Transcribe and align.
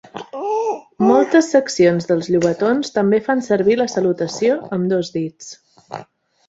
Moltes 1.09 1.49
seccions 1.55 2.09
dels 2.13 2.31
llobatons 2.37 2.91
també 2.97 3.21
fan 3.29 3.45
servir 3.51 3.79
la 3.85 3.89
salutació 3.99 4.61
amb 4.79 4.93
dos 4.97 5.15
dits. 5.21 5.57